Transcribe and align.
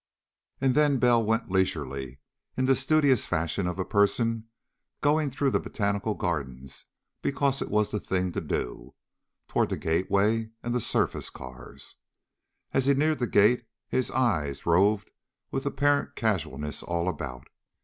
And 0.59 0.73
then 0.73 0.97
Bell 0.97 1.23
went 1.23 1.51
leisurely, 1.51 2.17
in 2.57 2.65
the 2.65 2.75
studious 2.75 3.27
fashion 3.27 3.67
of 3.67 3.77
a 3.77 3.85
person 3.85 4.47
going 4.99 5.29
through 5.29 5.51
the 5.51 5.59
Botanical 5.59 6.15
Gardens 6.15 6.85
because 7.21 7.61
it 7.61 7.69
was 7.69 7.91
the 7.91 7.99
thing 7.99 8.31
to 8.31 8.41
do, 8.41 8.95
toward 9.47 9.69
the 9.69 9.77
gateway 9.77 10.49
and 10.63 10.73
the 10.73 10.81
surface 10.81 11.29
cars. 11.29 11.97
As 12.73 12.87
he 12.87 12.95
neared 12.95 13.19
the 13.19 13.27
gate 13.27 13.67
his 13.89 14.09
eyes 14.09 14.65
roved 14.65 15.11
with 15.51 15.67
apparent 15.67 16.15
casualness 16.15 16.81
all 16.81 17.07
about. 17.07 17.45